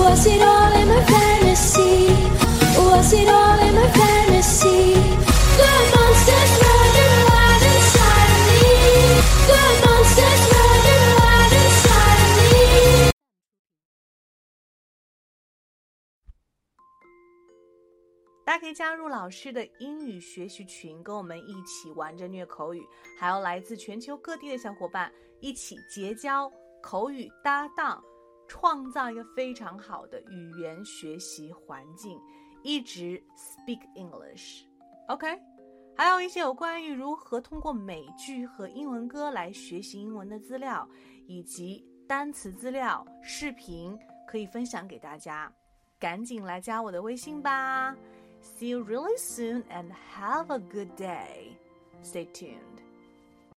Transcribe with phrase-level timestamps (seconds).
[0.00, 2.08] was it all in my fantasy
[2.76, 4.98] was it all in my fantasy
[18.44, 22.84] 大家可以加入老师的英语学习群，跟我们一起玩着虐口语，
[23.16, 26.50] 还有来自全球各地的小伙伴一起结交
[26.82, 28.02] 口语搭档。
[28.50, 32.20] 创造一个非常好的语言学习环境，
[32.64, 34.64] 一直 speak English。
[35.06, 35.40] OK，
[35.96, 40.88] 还有一些有关于如何通过美剧和英文歌来学习英文的资料，
[41.28, 45.50] 以及单词资料、视频可以分享给大家。
[46.00, 47.96] 赶紧来加我的微信吧
[48.42, 51.52] ！See you really soon and have a good day.
[52.02, 52.80] Stay tuned.